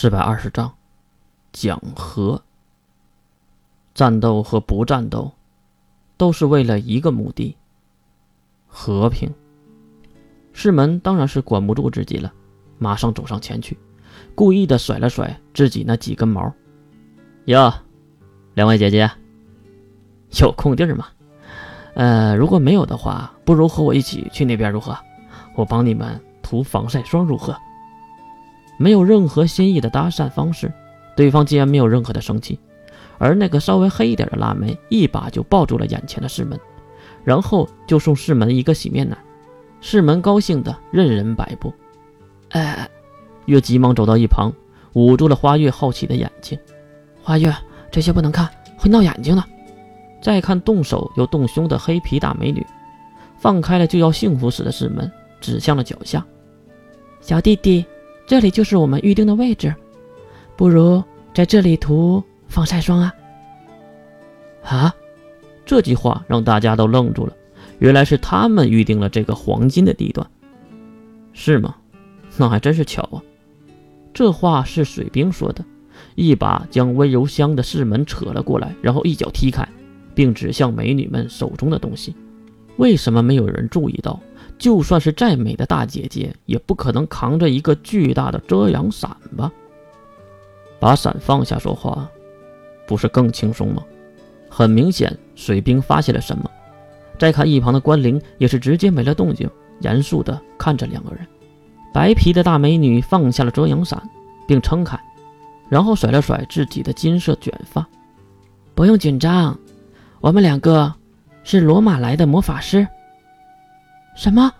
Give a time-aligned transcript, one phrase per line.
[0.00, 0.72] 四百二十章，
[1.52, 2.40] 讲和。
[3.94, 5.32] 战斗和不战斗，
[6.16, 7.56] 都是为了一个目的——
[8.68, 9.34] 和平。
[10.52, 12.32] 世门当然是管不住自己了，
[12.78, 13.76] 马上走上前去，
[14.36, 16.54] 故意的甩了甩自己那几根毛。
[17.46, 17.74] 哟，
[18.54, 19.10] 两位姐姐，
[20.40, 21.08] 有空地儿吗？
[21.94, 24.96] 呃，如果没有的话，不如和我一起去那边如何？
[25.56, 27.52] 我帮你们涂防晒霜如何？
[28.78, 30.72] 没有任何新意的搭讪方式，
[31.14, 32.58] 对方竟然没有任何的生气，
[33.18, 36.58] 而那个稍微黑一点的辣妹一把就抱住了眼前的世门，
[37.24, 39.18] 然后就送世门一个洗面奶。
[39.80, 41.72] 世门高兴的任人摆布。
[42.50, 42.88] 哎，
[43.46, 44.52] 月急忙走到一旁，
[44.94, 46.58] 捂住了花月好奇的眼睛。
[47.22, 47.54] 花月，
[47.90, 49.44] 这些不能看，会闹眼睛的。
[50.22, 52.66] 再看动手又动胸的黑皮大美女，
[53.38, 55.10] 放开了就要幸福死的世门，
[55.40, 56.24] 指向了脚下，
[57.20, 57.84] 小弟弟。
[58.28, 59.74] 这里就是我们预定的位置，
[60.54, 63.14] 不如在这里涂防晒霜啊！
[64.62, 64.94] 啊，
[65.64, 67.32] 这句话让大家都愣住了，
[67.78, 70.30] 原来是他们预定了这个黄金的地段，
[71.32, 71.74] 是吗？
[72.36, 73.16] 那还真是巧啊！
[74.12, 75.64] 这话是水兵说的，
[76.14, 79.66] 一把将温柔乡的室门扯了过来，然后一脚踢开，
[80.14, 82.14] 并指向美女们手中的东西。
[82.76, 84.20] 为什么没有人注意到？
[84.58, 89.50] 就算是再美的大姐姐，也不可能扛着一个巨大的遮阳伞吧？
[90.80, 92.08] 把伞放下说话，
[92.86, 93.84] 不是更轻松吗？
[94.50, 96.50] 很明显，水兵发现了什么。
[97.18, 99.48] 再看一旁的关灵，也是直接没了动静，
[99.80, 101.26] 严肃地看着两个人。
[101.92, 104.02] 白皮的大美女放下了遮阳伞，
[104.46, 104.98] 并撑开，
[105.68, 107.86] 然后甩了甩自己的金色卷发
[108.74, 109.58] ：“不用紧张，
[110.20, 110.92] 我们两个
[111.44, 112.86] 是罗马来的魔法师。”
[114.18, 114.52] 什么？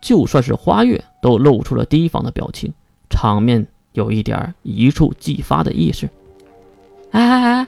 [0.00, 2.72] 就算是花月都露出了提防的表情，
[3.10, 6.08] 场面有一点一触即发的意思。
[7.10, 7.66] 哎哎哎，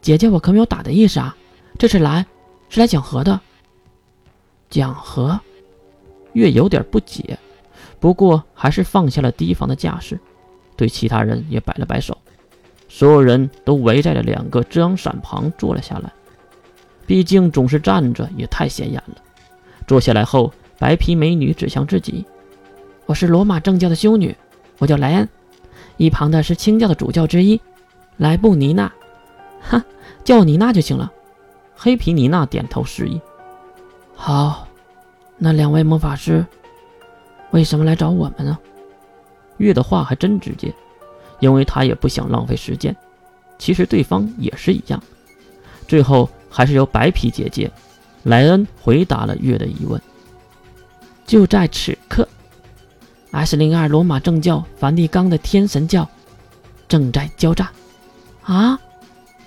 [0.00, 1.36] 姐姐，我可没有打的意思啊！
[1.78, 2.26] 这次来
[2.68, 3.40] 是来讲和的。
[4.68, 5.38] 讲和？
[6.32, 7.38] 月有点不解，
[8.00, 10.18] 不过还是放下了提防的架势，
[10.74, 12.18] 对其他人也摆了摆手。
[12.88, 16.12] 所有人都围在了两个遮阳伞旁坐了下来，
[17.06, 19.14] 毕竟总是站着也太显眼了。
[19.86, 20.52] 坐下来后。
[20.78, 22.24] 白皮美女指向自己
[23.06, 24.36] ：“我是罗马正教的修女，
[24.78, 25.28] 我叫莱恩。
[25.96, 27.60] 一旁的是清教的主教之一，
[28.16, 28.92] 莱布尼娜。
[29.60, 29.84] 哈，
[30.24, 31.12] 叫我妮娜就行了。”
[31.76, 33.20] 黑皮妮娜点头示意。
[34.14, 34.66] 好，
[35.38, 36.44] 那两位魔法师
[37.50, 38.58] 为什么来找我们呢？
[39.58, 40.74] 月的话还真直接，
[41.40, 42.94] 因为他也不想浪费时间。
[43.58, 45.00] 其实对方也是一样。
[45.86, 47.70] 最后还是由白皮姐姐
[48.24, 50.00] 莱恩回答了月的疑问。
[51.26, 52.28] 就在此刻
[53.30, 56.08] ，S 零二罗马正教梵蒂冈的天神教
[56.86, 57.68] 正在交战。
[58.42, 58.78] 啊！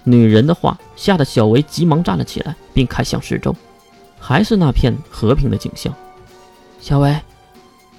[0.03, 3.53] 女人的话吓得小维急忙站了起来，并看向四周，
[4.19, 5.93] 还是那片和平的景象。
[6.79, 7.15] 小维，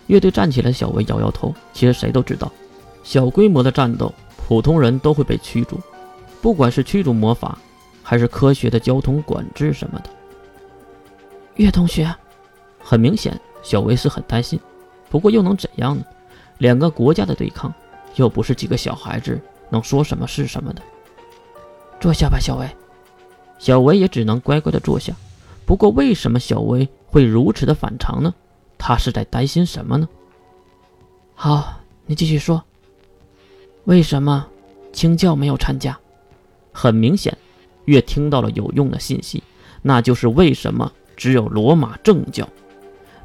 [0.07, 1.55] 乐队站起来，小维摇摇头。
[1.73, 2.51] 其实谁都知道，
[3.05, 5.79] 小规模的战斗，普通人都会被驱逐，
[6.41, 7.59] 不管是驱逐魔法，
[8.03, 10.11] 还是科学的交通管制什么的。
[11.57, 12.13] 岳同学，
[12.83, 13.39] 很明显。
[13.69, 14.59] 小维是很担心，
[15.11, 16.03] 不过又能怎样呢？
[16.57, 17.71] 两个国家的对抗，
[18.15, 20.81] 又不是几个小孩子能说什么是什么的。
[22.01, 22.67] 坐下吧，小维。
[23.59, 25.13] 小维也只能乖乖的坐下。
[25.67, 28.33] 不过为什么小维会如此的反常呢？
[28.79, 30.09] 他是在担心什么呢？
[31.35, 32.65] 好，你继续说。
[33.85, 34.49] 为什么
[34.95, 35.99] 清教没有参加？
[36.73, 37.37] 很明显，
[37.85, 39.43] 月听到了有用的信息，
[39.83, 42.49] 那就是为什么只有罗马正教。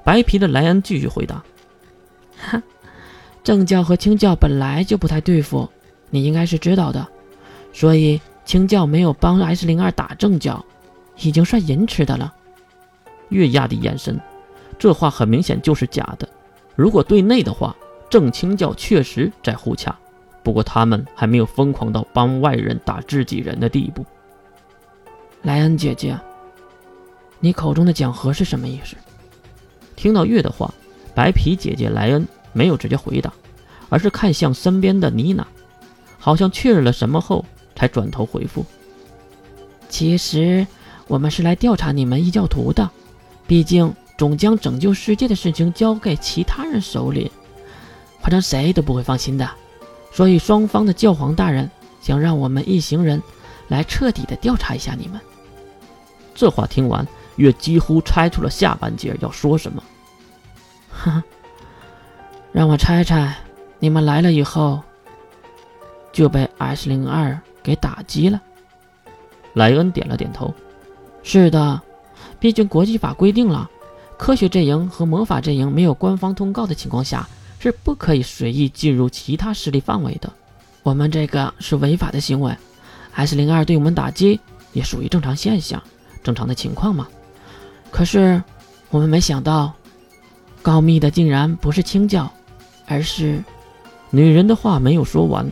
[0.03, 1.43] 白皮的莱恩继续回答
[2.37, 2.61] ：“哈，
[3.43, 5.69] 正教和清教本来就不太对付，
[6.09, 7.07] 你应该是知道的。
[7.71, 10.63] 所以清教没有帮 S 零二打正教，
[11.19, 12.33] 已经算仁慈的了。”
[13.29, 14.19] 月亚的眼神，
[14.77, 16.27] 这话很明显就是假的。
[16.75, 17.75] 如果对内的话，
[18.09, 19.95] 正清教确实在互掐，
[20.43, 24.05] 不过他们还没有疯狂到帮外人打自己人的地步。
[25.41, 26.15] 莱恩姐姐，
[27.39, 28.95] 你口中的讲和是什么意思？
[30.03, 30.73] 听到月的话，
[31.15, 33.31] 白皮姐姐莱恩没有直接回答，
[33.87, 35.47] 而是看向身边的妮娜，
[36.19, 38.65] 好像确认了什么后，才转头回复
[39.87, 40.67] ：“其实
[41.07, 42.91] 我们是来调查你们异教徒的，
[43.47, 47.31] 毕竟总将拯救世界的事情交给其他人手里，
[48.19, 49.49] 反正谁都不会放心的。
[50.11, 51.71] 所以双方的教皇大人
[52.01, 53.23] 想让我们一行人
[53.69, 55.17] 来彻底的调查一下你们。”
[56.35, 57.07] 这话听完。
[57.35, 59.83] 月几乎猜出了下半截要说什么。
[60.89, 61.23] 哈，
[62.51, 63.35] 让我猜猜，
[63.79, 64.81] 你们来了以后
[66.11, 68.41] 就被 S 零二给打击了。
[69.53, 70.53] 莱恩点了点头
[71.23, 71.81] ：“是的，
[72.39, 73.69] 毕竟国际法规定了，
[74.17, 77.27] 科学阵营和魔法阵营没有官方通告的情况下，
[77.59, 80.31] 是不可以随意进入其他势力范围的。
[80.83, 82.55] 我们这个是违法的行为。
[83.13, 84.39] S 零二对我们打击
[84.71, 85.81] 也属于正常现象，
[86.23, 87.07] 正常的情况嘛。
[87.93, 88.41] 可是
[88.89, 89.71] 我们没想到，
[90.63, 92.27] 告密的竟然不是清教，
[92.87, 93.43] 而是……
[94.09, 95.49] 女人的话没有说完。”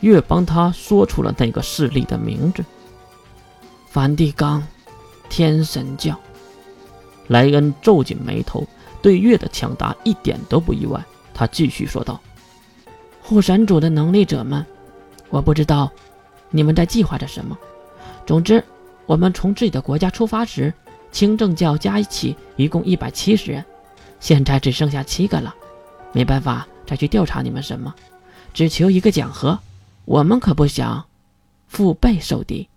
[0.00, 2.64] 月帮她说出了那个势力的名字：
[3.88, 4.66] 梵蒂冈
[5.28, 6.18] 天神教。
[7.28, 8.66] 莱恩皱紧眉头，
[9.00, 11.00] 对月的抢答一点都不意外。
[11.32, 12.20] 他继续说道
[13.22, 14.66] ：“护神主的能力者们，
[15.28, 15.88] 我不知道
[16.50, 17.56] 你们在计划着什么。
[18.26, 18.64] 总之，
[19.06, 20.74] 我们从自己的国家出发时，
[21.12, 23.64] 清正教加一起一共一百七十人，
[24.20, 25.54] 现在只剩下七个了。
[26.12, 27.94] 没办法再去调查你们什么，
[28.54, 29.58] 只求一个讲和。”
[30.06, 31.04] 我们可不想
[31.68, 32.68] 腹背受敌。